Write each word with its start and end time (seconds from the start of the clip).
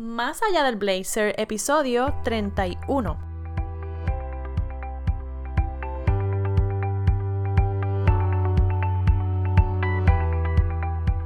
Más 0.00 0.44
allá 0.44 0.62
del 0.62 0.76
blazer, 0.76 1.34
episodio 1.38 2.14
31. 2.22 3.18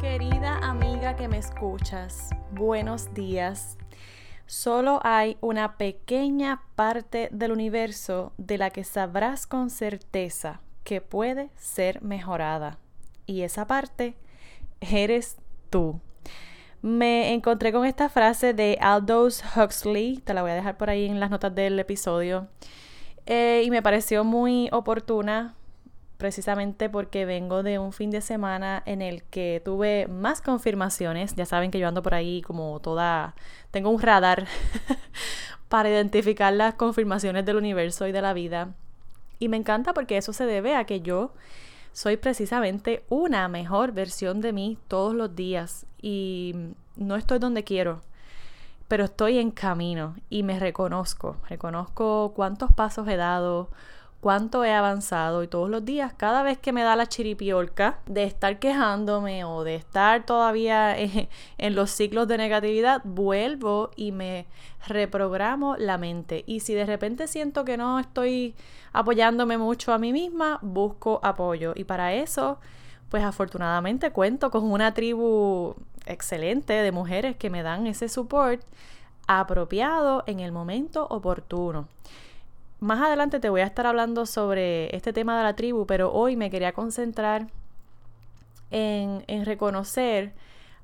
Querida 0.00 0.56
amiga 0.62 1.16
que 1.16 1.28
me 1.28 1.36
escuchas, 1.36 2.30
buenos 2.52 3.12
días. 3.12 3.76
Solo 4.46 5.00
hay 5.04 5.36
una 5.42 5.76
pequeña 5.76 6.62
parte 6.74 7.28
del 7.30 7.52
universo 7.52 8.32
de 8.38 8.56
la 8.56 8.70
que 8.70 8.84
sabrás 8.84 9.46
con 9.46 9.68
certeza 9.68 10.62
que 10.82 11.02
puede 11.02 11.50
ser 11.56 12.00
mejorada. 12.00 12.78
Y 13.26 13.42
esa 13.42 13.66
parte 13.66 14.16
eres 14.80 15.36
tú 15.68 16.00
me 16.82 17.32
encontré 17.32 17.72
con 17.72 17.86
esta 17.86 18.08
frase 18.08 18.54
de 18.54 18.76
Aldous 18.80 19.42
Huxley, 19.56 20.18
te 20.18 20.34
la 20.34 20.42
voy 20.42 20.50
a 20.50 20.54
dejar 20.54 20.76
por 20.76 20.90
ahí 20.90 21.06
en 21.06 21.20
las 21.20 21.30
notas 21.30 21.54
del 21.54 21.78
episodio, 21.78 22.48
eh, 23.24 23.62
y 23.64 23.70
me 23.70 23.82
pareció 23.82 24.24
muy 24.24 24.68
oportuna 24.72 25.54
precisamente 26.18 26.88
porque 26.88 27.24
vengo 27.24 27.62
de 27.62 27.78
un 27.78 27.92
fin 27.92 28.10
de 28.10 28.20
semana 28.20 28.82
en 28.86 29.00
el 29.00 29.22
que 29.24 29.62
tuve 29.64 30.08
más 30.08 30.40
confirmaciones, 30.40 31.34
ya 31.36 31.46
saben 31.46 31.70
que 31.70 31.78
yo 31.78 31.86
ando 31.86 32.02
por 32.02 32.14
ahí 32.14 32.42
como 32.42 32.80
toda, 32.80 33.36
tengo 33.70 33.90
un 33.90 34.00
radar 34.00 34.46
para 35.68 35.88
identificar 35.88 36.52
las 36.52 36.74
confirmaciones 36.74 37.44
del 37.44 37.56
universo 37.56 38.08
y 38.08 38.12
de 38.12 38.22
la 38.22 38.32
vida, 38.32 38.74
y 39.38 39.48
me 39.48 39.56
encanta 39.56 39.94
porque 39.94 40.16
eso 40.16 40.32
se 40.32 40.46
debe 40.46 40.74
a 40.74 40.84
que 40.84 41.00
yo 41.00 41.32
soy 41.92 42.16
precisamente 42.16 43.04
una 43.08 43.48
mejor 43.48 43.92
versión 43.92 44.40
de 44.40 44.52
mí 44.52 44.78
todos 44.88 45.14
los 45.14 45.34
días 45.34 45.86
y 46.00 46.54
no 46.96 47.16
estoy 47.16 47.38
donde 47.38 47.64
quiero, 47.64 48.00
pero 48.88 49.04
estoy 49.04 49.38
en 49.38 49.50
camino 49.50 50.16
y 50.28 50.42
me 50.42 50.58
reconozco, 50.58 51.36
reconozco 51.48 52.32
cuántos 52.34 52.72
pasos 52.72 53.08
he 53.08 53.16
dado, 53.16 53.70
cuánto 54.22 54.64
he 54.64 54.72
avanzado 54.72 55.42
y 55.42 55.48
todos 55.48 55.68
los 55.68 55.84
días, 55.84 56.12
cada 56.16 56.44
vez 56.44 56.56
que 56.56 56.72
me 56.72 56.84
da 56.84 56.94
la 56.94 57.08
chiripiolca 57.08 57.98
de 58.06 58.22
estar 58.22 58.60
quejándome 58.60 59.44
o 59.44 59.64
de 59.64 59.74
estar 59.74 60.24
todavía 60.24 60.96
en, 61.58 61.74
los 61.74 61.90
ciclos 61.90 62.28
de 62.28 62.38
negatividad, 62.38 63.02
vuelvo 63.02 63.90
y 63.96 64.12
me 64.12 64.46
reprogramo 64.86 65.76
la 65.76 65.98
mente. 65.98 66.44
Y 66.46 66.60
si 66.60 66.72
de 66.72 66.86
repente 66.86 67.26
siento 67.26 67.64
que 67.64 67.76
no 67.76 67.98
estoy 67.98 68.54
apoyándome 68.92 69.58
mucho 69.58 69.92
a 69.92 69.98
mí 69.98 70.12
misma, 70.12 70.60
busco 70.62 71.18
apoyo. 71.24 71.72
Y 71.74 71.82
para 71.82 72.14
eso, 72.14 72.60
pues 73.08 73.24
afortunadamente 73.24 74.12
cuento 74.12 74.52
con 74.52 74.70
una 74.70 74.94
tribu 74.94 75.74
excelente 76.06 76.74
de 76.74 76.92
mujeres 76.92 77.34
que 77.36 77.50
me 77.50 77.64
dan 77.64 77.88
ese 77.88 78.08
support 78.08 78.62
apropiado 79.26 80.22
en 80.28 80.38
el 80.38 80.52
momento 80.52 81.08
oportuno. 81.10 81.88
Más 82.82 83.00
adelante 83.00 83.38
te 83.38 83.48
voy 83.48 83.60
a 83.60 83.66
estar 83.66 83.86
hablando 83.86 84.26
sobre 84.26 84.92
este 84.96 85.12
tema 85.12 85.38
de 85.38 85.44
la 85.44 85.54
tribu, 85.54 85.86
pero 85.86 86.12
hoy 86.12 86.34
me 86.34 86.50
quería 86.50 86.72
concentrar 86.72 87.46
en, 88.72 89.22
reconocer 89.44 90.32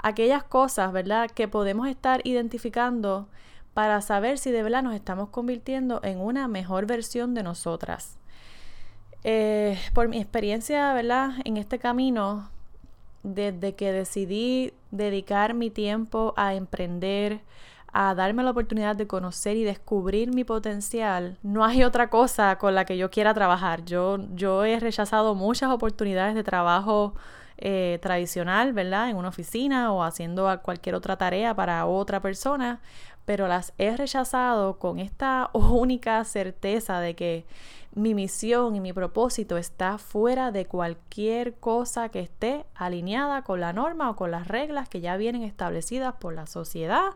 aquellas 0.00 0.44
cosas, 0.44 0.92
¿verdad?, 0.92 1.28
que 1.28 1.48
podemos 1.48 1.88
estar 1.88 2.20
identificando 2.22 3.26
para 3.74 4.00
saber 4.00 4.38
si 4.38 4.52
de 4.52 4.62
verdad 4.62 4.84
nos 4.84 4.94
estamos 4.94 5.30
convirtiendo 5.30 5.98
en 6.04 6.20
una 6.20 6.46
mejor 6.46 6.86
versión 6.86 7.34
de 7.34 7.42
nosotras. 7.42 8.16
Eh, 9.24 9.76
por 9.92 10.06
mi 10.06 10.18
experiencia, 10.18 10.92
¿verdad? 10.92 11.32
En 11.44 11.56
este 11.56 11.80
camino, 11.80 12.48
desde 13.24 13.74
que 13.74 13.90
decidí 13.90 14.72
dedicar 14.92 15.52
mi 15.52 15.68
tiempo 15.68 16.32
a 16.36 16.54
emprender, 16.54 17.40
a 17.92 18.14
darme 18.14 18.42
la 18.42 18.50
oportunidad 18.50 18.96
de 18.96 19.06
conocer 19.06 19.56
y 19.56 19.64
descubrir 19.64 20.34
mi 20.34 20.44
potencial, 20.44 21.38
no 21.42 21.64
hay 21.64 21.84
otra 21.84 22.10
cosa 22.10 22.56
con 22.58 22.74
la 22.74 22.84
que 22.84 22.96
yo 22.96 23.10
quiera 23.10 23.34
trabajar. 23.34 23.84
Yo, 23.84 24.18
yo 24.34 24.64
he 24.64 24.78
rechazado 24.78 25.34
muchas 25.34 25.70
oportunidades 25.70 26.34
de 26.34 26.44
trabajo 26.44 27.14
eh, 27.56 27.98
tradicional, 28.02 28.72
¿verdad? 28.72 29.10
En 29.10 29.16
una 29.16 29.28
oficina 29.28 29.92
o 29.92 30.02
haciendo 30.02 30.60
cualquier 30.62 30.94
otra 30.94 31.16
tarea 31.16 31.54
para 31.54 31.86
otra 31.86 32.20
persona, 32.20 32.80
pero 33.24 33.48
las 33.48 33.72
he 33.78 33.96
rechazado 33.96 34.78
con 34.78 34.98
esta 34.98 35.50
única 35.54 36.22
certeza 36.24 37.00
de 37.00 37.16
que 37.16 37.46
mi 37.94 38.14
misión 38.14 38.76
y 38.76 38.80
mi 38.80 38.92
propósito 38.92 39.56
está 39.56 39.98
fuera 39.98 40.52
de 40.52 40.66
cualquier 40.66 41.54
cosa 41.54 42.10
que 42.10 42.20
esté 42.20 42.64
alineada 42.74 43.42
con 43.42 43.60
la 43.60 43.72
norma 43.72 44.10
o 44.10 44.14
con 44.14 44.30
las 44.30 44.46
reglas 44.46 44.88
que 44.88 45.00
ya 45.00 45.16
vienen 45.16 45.42
establecidas 45.42 46.14
por 46.14 46.34
la 46.34 46.46
sociedad 46.46 47.10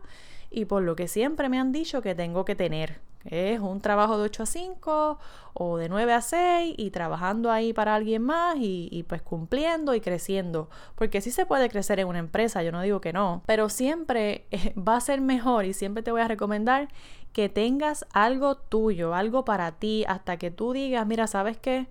y 0.53 0.65
por 0.65 0.83
lo 0.83 0.95
que 0.95 1.07
siempre 1.07 1.49
me 1.49 1.59
han 1.59 1.71
dicho 1.71 2.01
que 2.01 2.15
tengo 2.15 2.45
que 2.45 2.55
tener. 2.55 3.01
Es 3.25 3.61
un 3.61 3.79
trabajo 3.79 4.17
de 4.17 4.25
8 4.25 4.43
a 4.43 4.45
5 4.45 5.19
o 5.53 5.77
de 5.77 5.87
9 5.87 6.13
a 6.13 6.21
6 6.21 6.75
y 6.77 6.91
trabajando 6.91 7.51
ahí 7.51 7.71
para 7.73 7.95
alguien 7.95 8.21
más 8.21 8.57
y, 8.59 9.05
pues 9.07 9.21
cumpliendo 9.21 9.95
y 9.95 10.01
creciendo. 10.01 10.69
Porque 10.95 11.21
sí 11.21 11.31
se 11.31 11.45
puede 11.45 11.69
crecer 11.69 11.99
en 11.99 12.07
una 12.07 12.19
empresa, 12.19 12.63
yo 12.63 12.71
no 12.71 12.81
digo 12.81 12.99
que 13.01 13.13
no, 13.13 13.41
pero 13.45 13.69
siempre 13.69 14.45
eh, 14.51 14.73
va 14.77 14.97
a 14.97 15.01
ser 15.01 15.21
mejor 15.21 15.65
y 15.65 15.73
siempre 15.73 16.03
te 16.03 16.11
voy 16.11 16.21
a 16.21 16.27
recomendar 16.27 16.89
que 17.31 17.49
tengas 17.49 18.05
algo 18.13 18.57
tuyo, 18.57 19.15
algo 19.15 19.45
para 19.45 19.71
ti, 19.71 20.05
hasta 20.07 20.37
que 20.37 20.51
tú 20.51 20.73
digas, 20.73 21.07
mira, 21.07 21.27
¿sabes 21.27 21.57
qué? 21.57 21.87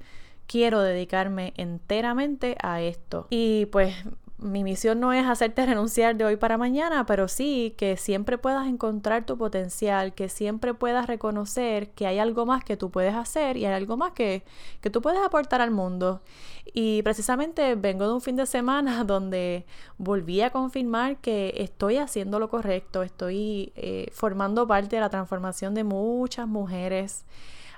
Quiero 0.46 0.82
dedicarme 0.82 1.54
enteramente 1.56 2.56
a 2.62 2.80
esto. 2.82 3.26
Y 3.30 3.66
pues 3.66 3.94
mi 4.42 4.64
misión 4.64 5.00
no 5.00 5.12
es 5.12 5.26
hacerte 5.26 5.64
renunciar 5.66 6.16
de 6.16 6.24
hoy 6.24 6.36
para 6.36 6.58
mañana, 6.58 7.06
pero 7.06 7.28
sí 7.28 7.74
que 7.78 7.96
siempre 7.96 8.38
puedas 8.38 8.66
encontrar 8.66 9.24
tu 9.24 9.38
potencial, 9.38 10.14
que 10.14 10.28
siempre 10.28 10.74
puedas 10.74 11.06
reconocer 11.06 11.90
que 11.90 12.06
hay 12.06 12.18
algo 12.18 12.44
más 12.46 12.64
que 12.64 12.76
tú 12.76 12.90
puedes 12.90 13.14
hacer 13.14 13.56
y 13.56 13.64
hay 13.66 13.74
algo 13.74 13.96
más 13.96 14.12
que, 14.12 14.44
que 14.80 14.90
tú 14.90 15.00
puedes 15.00 15.20
aportar 15.20 15.60
al 15.60 15.70
mundo. 15.70 16.20
Y 16.74 17.02
precisamente 17.02 17.74
vengo 17.74 18.06
de 18.06 18.14
un 18.14 18.20
fin 18.20 18.36
de 18.36 18.46
semana 18.46 19.04
donde 19.06 19.64
volví 19.98 20.40
a 20.42 20.50
confirmar 20.50 21.16
que 21.18 21.54
estoy 21.56 21.96
haciendo 21.96 22.38
lo 22.38 22.48
correcto, 22.48 23.02
estoy 23.02 23.72
eh, 23.76 24.10
formando 24.12 24.66
parte 24.66 24.96
de 24.96 25.00
la 25.00 25.10
transformación 25.10 25.74
de 25.74 25.84
muchas 25.84 26.46
mujeres 26.48 27.24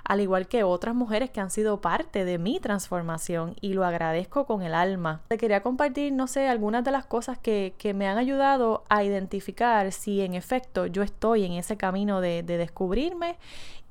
al 0.05 0.21
igual 0.21 0.47
que 0.47 0.63
otras 0.63 0.95
mujeres 0.95 1.31
que 1.31 1.41
han 1.41 1.51
sido 1.51 1.81
parte 1.81 2.25
de 2.25 2.37
mi 2.37 2.59
transformación 2.59 3.55
y 3.59 3.73
lo 3.73 3.83
agradezco 3.85 4.45
con 4.45 4.61
el 4.61 4.73
alma. 4.73 5.21
Te 5.27 5.37
quería 5.37 5.61
compartir, 5.61 6.13
no 6.13 6.27
sé, 6.27 6.47
algunas 6.47 6.83
de 6.83 6.91
las 6.91 7.05
cosas 7.05 7.37
que, 7.37 7.73
me 7.95 8.07
han 8.07 8.17
ayudado 8.17 8.83
a 8.89 9.03
identificar 9.03 9.91
si 9.91 10.21
en 10.21 10.33
efecto 10.33 10.87
yo 10.87 11.03
estoy 11.03 11.45
en 11.45 11.53
ese 11.53 11.77
camino 11.77 12.19
de, 12.19 12.41
de 12.41 12.57
descubrirme 12.57 13.37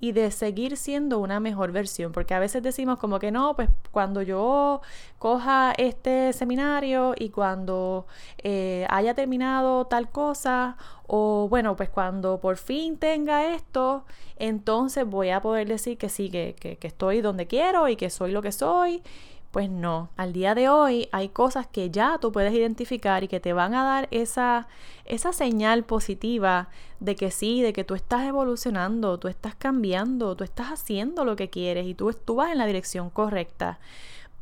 y 0.05 0.13
de 0.13 0.31
seguir 0.31 0.77
siendo 0.77 1.19
una 1.19 1.41
mejor 1.41 1.73
versión, 1.73 2.13
porque 2.13 2.35
a 2.35 2.39
veces 2.39 2.63
decimos 2.63 2.99
como 2.99 3.19
que 3.19 3.31
no, 3.31 3.55
pues 3.57 3.71
cuando 3.91 4.21
yo 4.21 4.83
coja 5.19 5.73
este 5.79 6.35
seminario 6.35 7.15
y 7.19 7.31
cuando 7.31 8.07
eh, 8.37 8.87
haya 8.91 9.15
terminado 9.15 9.87
tal 9.87 10.11
cosa, 10.11 10.77
o 11.07 11.49
bueno, 11.49 11.77
pues 11.77 11.89
cuando 11.91 12.41
por 12.41 12.57
fin 12.57 12.97
tenga 12.97 13.55
esto, 13.55 14.05
entonces 14.37 15.07
voy 15.07 15.31
a 15.31 15.41
poder 15.43 15.69
decir 15.69 15.99
que 15.99 16.09
sí, 16.09 16.31
que, 16.31 16.55
que, 16.55 16.87
estoy 16.87 17.21
donde 17.21 17.47
quiero 17.47 17.89
y 17.89 17.97
que 17.97 18.11
soy 18.11 18.33
lo 18.33 18.43
que 18.43 18.53
soy 18.53 19.03
pues 19.55 19.71
no, 19.71 20.11
al 20.17 20.33
día 20.33 20.57
de 20.57 20.69
hoy 20.69 21.09
hay 21.13 21.29
cosas 21.29 21.69
que 21.69 21.89
ya 21.89 22.19
tú 22.21 22.33
puedes 22.33 22.53
identificar 22.53 23.23
y 23.23 23.29
que 23.29 23.39
te 23.39 23.53
van 23.53 23.73
a 23.73 23.85
dar 23.85 24.09
esa, 24.11 24.67
esa 25.05 25.33
señal 25.33 25.85
positiva 25.85 26.71
de 26.99 27.15
que 27.15 27.31
sí, 27.31 27.63
de 27.63 27.73
que 27.73 27.85
tú 27.85 27.95
estás 27.95 28.27
evolucionando, 28.27 29.17
tú 29.21 29.29
estás 29.29 29.55
cambiando, 29.55 30.35
tú 30.35 30.43
estás 30.43 30.73
haciendo 30.73 31.25
lo 31.25 31.37
que 31.37 31.51
quieres 31.51 31.87
y 31.87 31.95
tú, 31.95 32.13
tú 32.13 32.35
vas 32.35 32.51
en 32.51 32.59
la 32.59 32.67
dirección 32.67 33.11
correcta. 33.11 33.79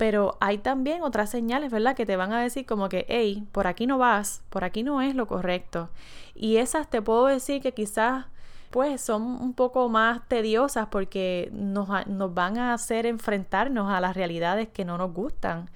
Pero 0.02 0.36
hay 0.40 0.58
también 0.58 1.04
otras 1.04 1.30
señales, 1.30 1.70
¿verdad? 1.70 1.94
Que 1.94 2.04
te 2.04 2.16
van 2.16 2.32
a 2.32 2.42
decir 2.42 2.66
como 2.66 2.88
que, 2.88 3.06
hey, 3.08 3.46
por 3.52 3.68
aquí 3.68 3.86
no 3.86 3.98
vas, 3.98 4.42
por 4.48 4.64
aquí 4.64 4.82
no 4.82 5.00
es 5.00 5.14
lo 5.14 5.28
correcto. 5.28 5.90
Y 6.34 6.56
esas 6.56 6.90
te 6.90 7.00
puedo 7.00 7.26
decir 7.26 7.62
que 7.62 7.70
quizás 7.70 8.26
pues 8.70 9.00
son 9.00 9.22
un 9.22 9.54
poco 9.54 9.88
más 9.88 10.26
tediosas 10.26 10.88
porque 10.88 11.50
nos, 11.52 11.88
nos 12.08 12.34
van 12.34 12.58
a 12.58 12.74
hacer 12.74 13.06
enfrentarnos 13.06 13.92
a 13.92 14.00
las 14.00 14.16
realidades 14.16 14.66
que 14.66 14.84
no 14.84 14.98
nos 14.98 15.12
gustan. 15.12 15.70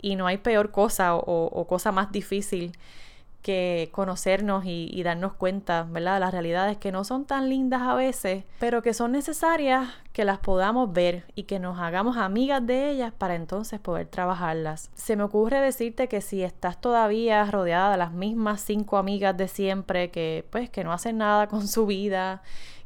Y 0.00 0.14
no 0.14 0.28
hay 0.28 0.38
peor 0.38 0.70
cosa 0.70 1.16
o, 1.16 1.46
o 1.46 1.66
cosa 1.66 1.90
más 1.90 2.12
difícil 2.12 2.78
que 3.42 3.90
conocernos 3.92 4.64
y, 4.64 5.02
darnos 5.02 5.34
cuenta, 5.34 5.82
¿verdad? 5.90 6.14
De 6.14 6.20
las 6.20 6.32
realidades 6.32 6.76
que 6.78 6.92
no 6.92 7.02
son 7.02 7.24
tan 7.24 7.48
lindas 7.48 7.82
a 7.82 7.94
veces, 7.94 8.44
pero 8.60 8.82
que 8.82 8.94
son 8.94 9.12
necesarias 9.12 9.88
que 10.12 10.24
las 10.24 10.38
podamos 10.38 10.92
ver 10.92 11.24
y 11.34 11.42
que 11.44 11.58
nos 11.58 11.80
hagamos 11.80 12.16
amigas 12.16 12.64
de 12.64 12.90
ellas 12.90 13.12
para 13.12 13.34
entonces 13.34 13.80
poder 13.80 14.06
trabajarlas. 14.06 14.90
Se 14.94 15.16
me 15.16 15.24
ocurre 15.24 15.60
decirte 15.60 16.08
que 16.08 16.20
si 16.20 16.42
estás 16.42 16.80
todavía 16.80 17.44
rodeada 17.46 17.92
de 17.92 17.96
las 17.98 18.12
mismas 18.12 18.60
cinco 18.60 18.96
amigas 18.96 19.36
de 19.36 19.48
siempre 19.48 20.10
que 20.10 20.46
pues 20.50 20.70
que 20.70 20.84
no 20.84 20.92
hacen 20.92 21.18
nada 21.18 21.48
con 21.48 21.66
su 21.66 21.86
vida, 21.86 22.42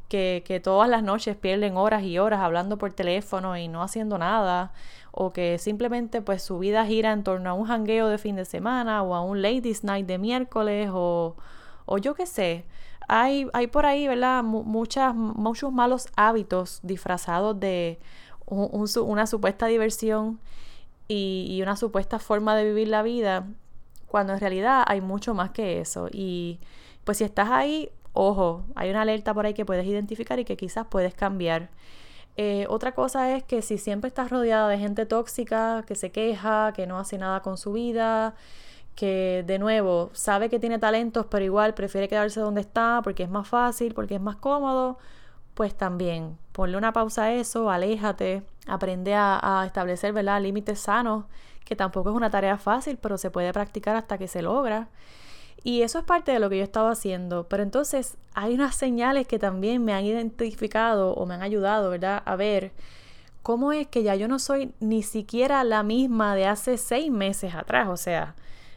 que, 0.08 0.60
todas 0.62 0.88
las 0.88 1.02
noches 1.02 1.36
pierden 1.36 1.76
horas 1.76 2.02
y 2.02 2.18
horas 2.18 2.40
hablando 2.40 2.78
por 2.78 2.92
teléfono 2.92 3.56
y 3.56 3.68
no 3.68 3.82
haciendo 3.82 4.18
nada, 4.18 4.72
o 5.12 5.32
que 5.32 5.58
simplemente 5.58 6.22
pues 6.22 6.42
su 6.42 6.58
vida 6.58 6.84
gira 6.86 7.12
en 7.12 7.24
torno 7.24 7.50
a 7.50 7.54
un 7.54 7.66
jangueo 7.66 8.08
de 8.08 8.18
fin 8.18 8.36
de 8.36 8.44
semana 8.44 9.02
o 9.02 9.14
a 9.14 9.22
un 9.22 9.42
ladies 9.42 9.84
night 9.84 10.06
de 10.06 10.18
miércoles 10.18 10.90
o, 10.92 11.36
o 11.86 11.98
yo 11.98 12.14
qué 12.14 12.26
sé. 12.26 12.66
Hay, 13.08 13.48
hay 13.52 13.68
por 13.68 13.86
ahí, 13.86 14.08
¿verdad? 14.08 14.42
muchas, 14.42 15.14
muchos 15.14 15.72
malos 15.72 16.08
hábitos 16.16 16.80
disfrazados 16.82 17.58
de 17.60 17.98
una 18.46 19.26
supuesta 19.26 19.66
diversión 19.66 20.40
y 21.08 21.60
una 21.62 21.76
supuesta 21.76 22.18
forma 22.18 22.56
de 22.56 22.64
vivir 22.64 22.88
la 22.88 23.02
vida, 23.02 23.46
cuando 24.06 24.32
en 24.32 24.40
realidad 24.40 24.84
hay 24.86 25.00
mucho 25.00 25.34
más 25.34 25.50
que 25.50 25.80
eso. 25.80 26.08
Y 26.12 26.58
pues 27.04 27.18
si 27.18 27.24
estás 27.24 27.50
ahí, 27.50 27.90
ojo, 28.16 28.64
hay 28.74 28.90
una 28.90 29.02
alerta 29.02 29.34
por 29.34 29.46
ahí 29.46 29.54
que 29.54 29.64
puedes 29.64 29.86
identificar 29.86 30.38
y 30.38 30.44
que 30.44 30.56
quizás 30.56 30.86
puedes 30.88 31.14
cambiar. 31.14 31.70
Eh, 32.36 32.66
otra 32.68 32.92
cosa 32.94 33.36
es 33.36 33.44
que 33.44 33.62
si 33.62 33.78
siempre 33.78 34.08
estás 34.08 34.30
rodeada 34.30 34.68
de 34.68 34.78
gente 34.78 35.06
tóxica, 35.06 35.84
que 35.86 35.94
se 35.94 36.10
queja, 36.12 36.72
que 36.74 36.86
no 36.86 36.98
hace 36.98 37.18
nada 37.18 37.40
con 37.42 37.56
su 37.56 37.72
vida, 37.72 38.34
que 38.94 39.44
de 39.46 39.58
nuevo 39.58 40.10
sabe 40.14 40.48
que 40.50 40.58
tiene 40.58 40.78
talentos, 40.78 41.26
pero 41.30 41.44
igual 41.44 41.74
prefiere 41.74 42.08
quedarse 42.08 42.40
donde 42.40 42.62
está 42.62 43.00
porque 43.04 43.22
es 43.24 43.30
más 43.30 43.48
fácil, 43.48 43.94
porque 43.94 44.16
es 44.16 44.20
más 44.20 44.36
cómodo, 44.36 44.98
pues 45.54 45.74
también 45.74 46.38
ponle 46.52 46.76
una 46.78 46.92
pausa 46.92 47.24
a 47.24 47.32
eso, 47.34 47.70
aléjate, 47.70 48.42
aprende 48.66 49.14
a, 49.14 49.60
a 49.62 49.66
establecer 49.66 50.14
límites 50.14 50.80
sanos, 50.80 51.24
que 51.64 51.76
tampoco 51.76 52.10
es 52.10 52.16
una 52.16 52.30
tarea 52.30 52.58
fácil, 52.58 52.98
pero 52.98 53.18
se 53.18 53.30
puede 53.30 53.52
practicar 53.52 53.96
hasta 53.96 54.18
que 54.18 54.28
se 54.28 54.42
logra. 54.42 54.88
Y 55.66 55.82
eso 55.82 55.98
es 55.98 56.04
parte 56.04 56.30
de 56.30 56.38
lo 56.38 56.48
que 56.48 56.58
yo 56.58 56.62
estaba 56.62 56.92
haciendo. 56.92 57.48
Pero 57.48 57.64
entonces 57.64 58.16
hay 58.34 58.54
unas 58.54 58.76
señales 58.76 59.26
que 59.26 59.40
también 59.40 59.84
me 59.84 59.94
han 59.94 60.04
identificado 60.04 61.12
o 61.12 61.26
me 61.26 61.34
han 61.34 61.42
ayudado, 61.42 61.90
¿verdad? 61.90 62.22
A 62.24 62.36
ver 62.36 62.70
cómo 63.42 63.72
es 63.72 63.88
que 63.88 64.04
ya 64.04 64.14
yo 64.14 64.28
no 64.28 64.38
soy 64.38 64.72
ni 64.78 65.02
siquiera 65.02 65.64
la 65.64 65.82
misma 65.82 66.36
de 66.36 66.46
hace 66.46 66.78
seis 66.78 67.10
meses 67.10 67.52
atrás. 67.56 67.88
O 67.88 67.96
sea, 67.96 68.36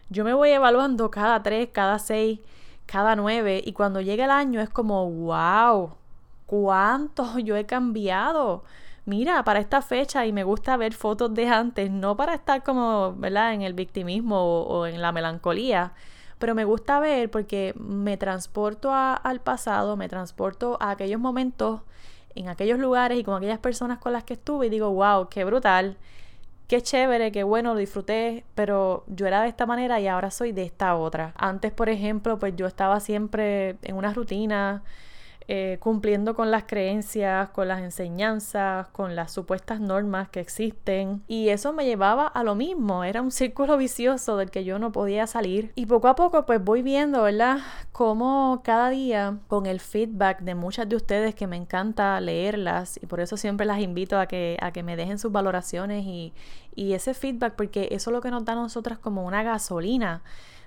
yo 0.10 0.24
me 0.24 0.34
voy 0.34 0.50
evaluando 0.50 1.12
cada 1.12 1.44
tres, 1.44 1.70
cada 1.72 2.00
seis, 2.00 2.40
cada 2.88 3.16
nueve. 3.16 3.62
Y 3.64 3.74
cuando 3.74 4.02
llega 4.02 4.26
el 4.26 4.32
año 4.32 4.60
es 4.60 4.70
como, 4.72 5.08
wow, 5.12 5.92
¿cuánto 6.48 7.38
yo 7.38 7.56
he 7.56 7.68
cambiado? 7.68 8.64
Mira, 9.06 9.44
para 9.44 9.60
esta 9.60 9.84
fecha 9.84 10.26
y 10.26 10.34
me 10.34 10.44
gusta 10.44 10.76
ver 10.76 10.96
fotos 10.96 11.36
de 11.36 11.50
antes, 11.50 11.92
no 11.92 12.18
para 12.18 12.34
estar 12.34 12.64
como, 12.64 13.14
¿verdad?, 13.16 13.54
en 13.54 13.62
el 13.62 13.76
victimismo 13.76 14.38
o, 14.40 14.64
o 14.64 14.88
en 14.88 15.04
la 15.04 15.12
melancolía, 15.12 15.94
pero 16.40 16.56
me 16.56 16.66
gusta 16.66 17.00
ver 17.00 17.30
porque 17.30 17.74
me 17.78 18.18
transporto 18.18 18.92
al 18.94 19.42
pasado, 19.42 19.98
me 19.98 20.10
transporto 20.10 20.78
a 20.80 20.92
aquellos 20.92 21.20
momentos, 21.20 21.82
en 22.36 22.48
aquellos 22.48 22.80
lugares 22.80 23.20
y 23.20 23.24
con 23.24 23.36
aquellas 23.36 23.60
personas 23.60 24.00
con 24.00 24.14
las 24.14 24.24
que 24.24 24.34
estuve 24.34 24.68
y 24.68 24.70
digo, 24.70 24.90
wow, 24.92 25.28
qué 25.30 25.44
brutal, 25.44 25.98
qué 26.68 26.82
chévere, 26.82 27.32
qué 27.32 27.44
bueno, 27.44 27.74
lo 27.74 27.80
disfruté, 27.80 28.46
pero 28.56 29.04
yo 29.08 29.28
era 29.28 29.42
de 29.42 29.50
esta 29.50 29.66
manera 29.66 30.00
y 30.00 30.08
ahora 30.08 30.32
soy 30.32 30.52
de 30.54 30.64
esta 30.64 30.96
otra. 30.96 31.34
Antes, 31.36 31.72
por 31.72 31.90
ejemplo, 31.90 32.40
pues 32.40 32.56
yo 32.56 32.68
estaba 32.68 33.00
siempre 33.00 33.78
en 33.82 33.96
una 33.98 34.14
rutina, 34.14 34.84
eh, 35.52 35.78
cumpliendo 35.80 36.36
con 36.36 36.52
las 36.52 36.66
creencias, 36.66 37.50
con 37.50 37.68
las 37.68 37.82
enseñanzas, 37.82 38.88
con 38.90 39.16
las 39.16 39.32
supuestas 39.32 39.80
normas 39.80 40.30
que 40.30 40.42
existen. 40.42 41.24
Y 41.28 41.50
eso 41.50 41.74
me 41.74 41.86
llevaba 41.86 42.28
a 42.28 42.44
lo 42.44 42.54
mismo, 42.54 43.04
era 43.04 43.24
un 43.24 43.32
círculo 43.32 43.76
vicioso 43.76 44.38
del 44.38 44.52
que 44.52 44.64
yo 44.64 44.78
no 44.78 44.92
podía 44.92 45.26
salir. 45.26 45.72
Y 45.74 45.88
poco 45.88 46.08
a 46.08 46.14
poco 46.14 46.46
pues 46.46 46.64
voy 46.64 46.84
viendo, 46.84 47.24
¿verdad? 47.24 47.62
Cómo 47.92 48.62
cada 48.64 48.92
día 48.92 49.40
con 49.48 49.66
el 49.66 49.80
feedback 49.80 50.42
de 50.42 50.54
muchas 50.54 50.88
de 50.88 50.98
ustedes 50.98 51.34
que 51.34 51.48
me 51.48 51.58
encanta 51.58 52.22
leerlas 52.22 53.00
y 53.02 53.08
por 53.08 53.20
eso 53.20 53.36
siempre 53.36 53.66
las 53.66 53.80
invito 53.80 54.20
a 54.20 54.28
que, 54.28 54.56
a 54.62 54.72
que 54.72 54.84
me 54.84 54.96
dejen 54.96 55.18
sus 55.18 55.32
valoraciones 55.32 56.06
y, 56.06 56.32
y 56.76 56.94
ese 56.94 57.16
feedback 57.16 57.56
porque 57.56 57.88
eso 57.90 58.12
es 58.12 58.14
lo 58.14 58.22
que 58.22 58.30
nos 58.30 58.46
da 58.46 58.54
a 58.54 58.56
nosotras 58.56 59.00
como 59.00 59.26
una 59.26 59.42
gasolina 59.42 60.22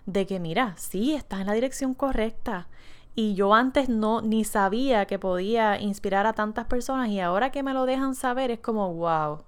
de 0.06 0.26
que 0.26 0.40
mira, 0.40 0.74
sí, 0.76 1.14
estás 1.14 1.40
en 1.40 1.46
la 1.46 1.52
dirección 1.52 1.94
correcta 1.94 2.66
y 3.14 3.34
yo 3.34 3.54
antes 3.54 3.88
no 3.88 4.22
ni 4.22 4.44
sabía 4.44 5.06
que 5.06 5.18
podía 5.18 5.80
inspirar 5.80 6.26
a 6.26 6.32
tantas 6.32 6.66
personas 6.66 7.08
y 7.10 7.20
ahora 7.20 7.50
que 7.50 7.62
me 7.62 7.74
lo 7.74 7.86
dejan 7.86 8.14
saber 8.14 8.50
es 8.50 8.60
como 8.60 8.92
wow, 8.94 9.42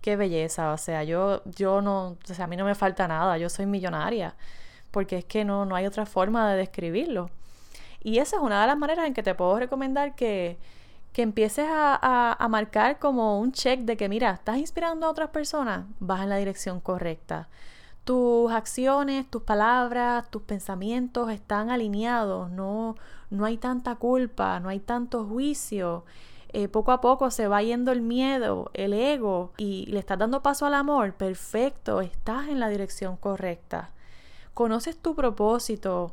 qué 0.00 0.16
belleza, 0.16 0.72
o 0.72 0.78
sea, 0.78 1.04
yo 1.04 1.42
yo 1.44 1.80
no, 1.82 2.16
o 2.30 2.34
sea, 2.34 2.46
a 2.46 2.48
mí 2.48 2.56
no 2.56 2.64
me 2.64 2.74
falta 2.74 3.08
nada, 3.08 3.38
yo 3.38 3.48
soy 3.48 3.66
millonaria, 3.66 4.34
porque 4.90 5.18
es 5.18 5.24
que 5.24 5.44
no 5.44 5.64
no 5.66 5.76
hay 5.76 5.86
otra 5.86 6.06
forma 6.06 6.50
de 6.50 6.58
describirlo. 6.58 7.30
Y 8.02 8.18
esa 8.18 8.36
es 8.36 8.42
una 8.42 8.60
de 8.62 8.66
las 8.68 8.78
maneras 8.78 9.06
en 9.06 9.14
que 9.14 9.22
te 9.22 9.34
puedo 9.34 9.58
recomendar 9.58 10.14
que 10.14 10.58
que 11.12 11.22
empieces 11.22 11.66
a, 11.68 11.98
a, 12.02 12.32
a 12.34 12.48
marcar 12.48 12.98
como 12.98 13.38
un 13.40 13.52
check 13.52 13.80
de 13.82 13.96
que 13.96 14.08
mira, 14.08 14.32
estás 14.32 14.58
inspirando 14.58 15.06
a 15.06 15.10
otras 15.10 15.30
personas, 15.30 15.86
vas 16.00 16.22
en 16.22 16.30
la 16.30 16.36
dirección 16.38 16.80
correcta 16.80 17.48
tus 18.04 18.52
acciones, 18.52 19.28
tus 19.30 19.42
palabras, 19.42 20.30
tus 20.30 20.42
pensamientos 20.42 21.30
están 21.30 21.70
alineados, 21.70 22.50
no, 22.50 22.96
no 23.30 23.44
hay 23.46 23.56
tanta 23.56 23.96
culpa, 23.96 24.60
no 24.60 24.68
hay 24.68 24.80
tanto 24.80 25.24
juicio. 25.24 26.04
Eh, 26.52 26.68
poco 26.68 26.92
a 26.92 27.00
poco 27.00 27.30
se 27.32 27.48
va 27.48 27.62
yendo 27.62 27.90
el 27.90 28.00
miedo, 28.00 28.70
el 28.74 28.92
ego 28.92 29.52
y 29.56 29.86
le 29.86 29.98
estás 29.98 30.18
dando 30.18 30.40
paso 30.42 30.66
al 30.66 30.74
amor, 30.74 31.14
perfecto, 31.14 32.00
estás 32.00 32.48
en 32.48 32.60
la 32.60 32.68
dirección 32.68 33.16
correcta. 33.16 33.90
Conoces 34.52 34.96
tu 34.96 35.16
propósito, 35.16 36.12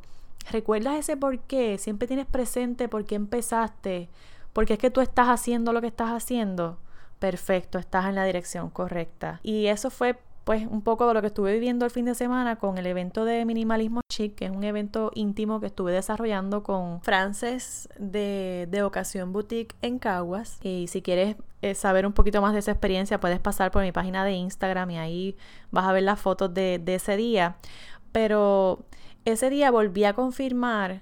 recuerdas 0.49 0.95
ese 0.97 1.15
por 1.15 1.37
qué, 1.39 1.77
siempre 1.77 2.07
tienes 2.07 2.25
presente 2.25 2.87
por 2.87 3.05
qué 3.05 3.15
empezaste, 3.15 4.09
porque 4.51 4.73
es 4.73 4.79
que 4.79 4.89
tú 4.89 5.01
estás 5.01 5.27
haciendo 5.27 5.73
lo 5.73 5.81
que 5.81 5.87
estás 5.87 6.09
haciendo. 6.09 6.79
Perfecto, 7.19 7.77
estás 7.77 8.07
en 8.07 8.15
la 8.15 8.23
dirección 8.25 8.71
correcta. 8.71 9.39
Y 9.43 9.67
eso 9.67 9.91
fue 9.91 10.17
pues 10.51 10.67
un 10.69 10.81
poco 10.81 11.07
de 11.07 11.13
lo 11.13 11.21
que 11.21 11.27
estuve 11.27 11.53
viviendo 11.53 11.85
el 11.85 11.91
fin 11.91 12.03
de 12.03 12.13
semana 12.13 12.57
con 12.57 12.77
el 12.77 12.85
evento 12.85 13.23
de 13.23 13.45
Minimalismo 13.45 14.01
Chic, 14.09 14.35
que 14.35 14.43
es 14.43 14.51
un 14.51 14.65
evento 14.65 15.09
íntimo 15.15 15.61
que 15.61 15.67
estuve 15.67 15.93
desarrollando 15.93 16.61
con 16.61 17.01
Frances 17.03 17.87
de, 17.97 18.67
de 18.69 18.83
Ocasión 18.83 19.31
Boutique 19.31 19.77
en 19.81 19.97
Caguas. 19.97 20.59
Y 20.61 20.87
si 20.89 21.01
quieres 21.01 21.37
eh, 21.61 21.73
saber 21.73 22.05
un 22.05 22.11
poquito 22.11 22.41
más 22.41 22.51
de 22.51 22.59
esa 22.59 22.71
experiencia, 22.71 23.21
puedes 23.21 23.39
pasar 23.39 23.71
por 23.71 23.81
mi 23.81 23.93
página 23.93 24.25
de 24.25 24.33
Instagram 24.33 24.91
y 24.91 24.97
ahí 24.97 25.37
vas 25.71 25.85
a 25.85 25.93
ver 25.93 26.03
las 26.03 26.19
fotos 26.19 26.53
de, 26.53 26.79
de 26.79 26.95
ese 26.95 27.15
día. 27.15 27.55
Pero 28.11 28.83
ese 29.23 29.49
día 29.49 29.71
volví 29.71 30.03
a 30.03 30.11
confirmar 30.11 31.01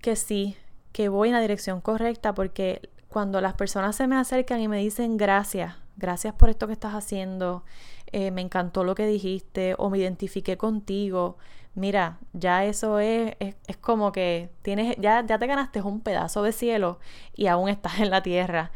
que 0.00 0.16
sí, 0.16 0.56
que 0.92 1.10
voy 1.10 1.28
en 1.28 1.34
la 1.34 1.42
dirección 1.42 1.82
correcta 1.82 2.32
porque 2.32 2.88
cuando 3.08 3.42
las 3.42 3.52
personas 3.52 3.96
se 3.96 4.06
me 4.06 4.16
acercan 4.16 4.62
y 4.62 4.68
me 4.68 4.78
dicen 4.78 5.18
gracias, 5.18 5.74
gracias 5.96 6.34
por 6.34 6.50
esto 6.50 6.66
que 6.66 6.72
estás 6.72 6.94
haciendo, 6.94 7.64
eh, 8.12 8.30
me 8.30 8.40
encantó 8.40 8.84
lo 8.84 8.94
que 8.94 9.06
dijiste 9.06 9.74
o 9.78 9.90
me 9.90 9.98
identifiqué 9.98 10.56
contigo. 10.56 11.36
Mira, 11.74 12.18
ya 12.32 12.64
eso 12.64 13.00
es, 13.00 13.34
es, 13.40 13.76
como 13.78 14.12
que 14.12 14.50
tienes, 14.62 14.96
ya, 14.98 15.24
ya 15.26 15.38
te 15.38 15.46
ganaste 15.46 15.82
un 15.82 16.00
pedazo 16.00 16.42
de 16.42 16.52
cielo 16.52 16.98
y 17.34 17.48
aún 17.48 17.68
estás 17.68 18.00
en 18.00 18.10
la 18.10 18.22
tierra. 18.22 18.72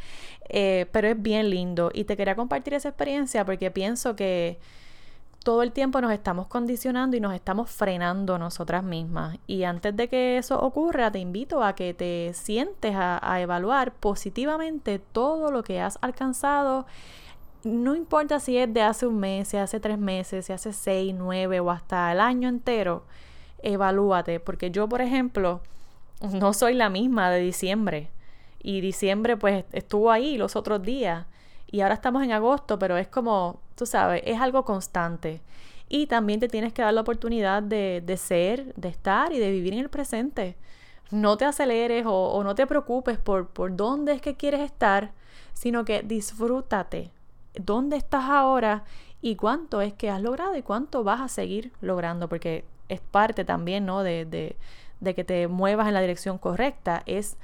Eh, 0.48 0.86
pero 0.92 1.08
es 1.08 1.20
bien 1.20 1.48
lindo 1.50 1.90
y 1.94 2.04
te 2.04 2.16
quería 2.16 2.34
compartir 2.34 2.74
esa 2.74 2.88
experiencia 2.88 3.44
porque 3.44 3.70
pienso 3.70 4.16
que 4.16 4.58
todo 5.42 5.62
el 5.62 5.72
tiempo 5.72 6.00
nos 6.00 6.12
estamos 6.12 6.46
condicionando 6.46 7.16
y 7.16 7.20
nos 7.20 7.34
estamos 7.34 7.70
frenando 7.70 8.38
nosotras 8.38 8.84
mismas. 8.84 9.38
Y 9.46 9.64
antes 9.64 9.96
de 9.96 10.08
que 10.08 10.38
eso 10.38 10.60
ocurra, 10.60 11.10
te 11.10 11.18
invito 11.18 11.62
a 11.62 11.74
que 11.74 11.94
te 11.94 12.32
sientes 12.34 12.94
a, 12.94 13.18
a 13.22 13.40
evaluar 13.40 13.92
positivamente 13.92 14.98
todo 14.98 15.50
lo 15.50 15.62
que 15.62 15.80
has 15.80 15.98
alcanzado 16.02 16.86
no 17.64 17.94
importa 17.94 18.40
si 18.40 18.56
es 18.56 18.72
de 18.72 18.82
hace 18.82 19.06
un 19.06 19.18
mes, 19.18 19.48
si 19.48 19.56
hace 19.56 19.80
tres 19.80 19.98
meses, 19.98 20.46
si 20.46 20.52
hace 20.52 20.72
seis, 20.72 21.14
nueve 21.16 21.60
o 21.60 21.70
hasta 21.70 22.10
el 22.12 22.20
año 22.20 22.48
entero, 22.48 23.04
evalúate, 23.62 24.40
porque 24.40 24.70
yo, 24.70 24.88
por 24.88 25.02
ejemplo, 25.02 25.60
no 26.22 26.52
soy 26.54 26.74
la 26.74 26.88
misma 26.88 27.30
de 27.30 27.40
diciembre. 27.40 28.10
Y 28.62 28.80
diciembre 28.80 29.36
pues 29.36 29.64
estuvo 29.72 30.10
ahí 30.10 30.36
los 30.36 30.56
otros 30.56 30.82
días. 30.82 31.26
Y 31.70 31.82
ahora 31.82 31.94
estamos 31.94 32.22
en 32.22 32.32
agosto, 32.32 32.78
pero 32.78 32.96
es 32.96 33.08
como, 33.08 33.60
tú 33.76 33.86
sabes, 33.86 34.22
es 34.24 34.40
algo 34.40 34.64
constante. 34.64 35.40
Y 35.88 36.06
también 36.06 36.40
te 36.40 36.48
tienes 36.48 36.72
que 36.72 36.82
dar 36.82 36.94
la 36.94 37.00
oportunidad 37.00 37.62
de, 37.62 38.02
de 38.04 38.16
ser, 38.16 38.74
de 38.74 38.88
estar 38.88 39.32
y 39.32 39.38
de 39.38 39.50
vivir 39.50 39.72
en 39.74 39.80
el 39.80 39.88
presente. 39.88 40.56
No 41.10 41.36
te 41.36 41.44
aceleres 41.44 42.06
o, 42.06 42.12
o 42.32 42.44
no 42.44 42.54
te 42.54 42.66
preocupes 42.66 43.18
por, 43.18 43.48
por 43.48 43.74
dónde 43.76 44.12
es 44.12 44.20
que 44.20 44.36
quieres 44.36 44.60
estar, 44.60 45.12
sino 45.52 45.84
que 45.84 46.02
disfrútate, 46.02 47.10
dónde 47.54 47.96
estás 47.96 48.24
ahora 48.24 48.84
y 49.20 49.36
cuánto 49.36 49.80
es 49.80 49.92
que 49.92 50.10
has 50.10 50.22
logrado 50.22 50.56
y 50.56 50.62
cuánto 50.62 51.04
vas 51.04 51.20
a 51.20 51.28
seguir 51.28 51.72
logrando, 51.80 52.28
porque 52.28 52.64
es 52.88 53.00
parte 53.00 53.44
también, 53.44 53.84
¿no? 53.86 54.02
De, 54.02 54.24
de, 54.24 54.56
de 55.00 55.14
que 55.14 55.24
te 55.24 55.48
muevas 55.48 55.88
en 55.88 55.94
la 55.94 56.00
dirección 56.00 56.38
correcta, 56.38 57.02
es 57.06 57.36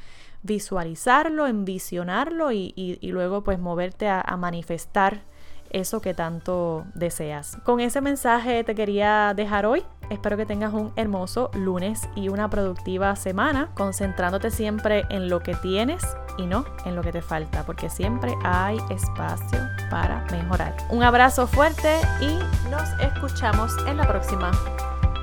visualizarlo, 0.46 1.46
envisionarlo 1.46 2.52
y, 2.52 2.98
luego 3.02 3.42
pues 3.42 3.58
moverte 3.58 4.08
a, 4.08 4.20
a 4.20 4.36
manifestar 4.36 5.22
eso 5.70 6.00
que 6.00 6.14
tanto 6.14 6.84
deseas. 6.94 7.58
Con 7.64 7.80
ese 7.80 8.00
mensaje 8.00 8.64
te 8.64 8.74
quería 8.74 9.34
dejar 9.34 9.66
hoy. 9.66 9.84
Espero 10.10 10.36
que 10.36 10.46
tengas 10.46 10.72
un 10.72 10.92
hermoso 10.96 11.50
lunes 11.54 12.08
y 12.14 12.28
una 12.28 12.48
productiva 12.48 13.16
semana, 13.16 13.70
concentrándote 13.74 14.50
siempre 14.50 15.04
en 15.10 15.28
lo 15.28 15.40
que 15.40 15.54
tienes 15.56 16.04
y 16.38 16.46
no 16.46 16.64
en 16.84 16.94
lo 16.94 17.02
que 17.02 17.12
te 17.12 17.22
falta, 17.22 17.64
porque 17.64 17.90
siempre 17.90 18.34
hay 18.44 18.78
espacio 18.90 19.58
para 19.90 20.24
mejorar. 20.30 20.76
Un 20.90 21.02
abrazo 21.02 21.46
fuerte 21.46 22.00
y 22.20 22.70
nos 22.70 22.88
escuchamos 23.00 23.72
en 23.88 23.96
la 23.96 24.06
próxima. 24.06 24.52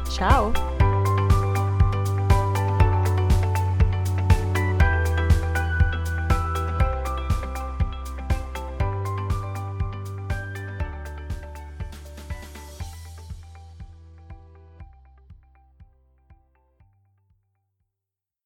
Chao. 0.10 0.52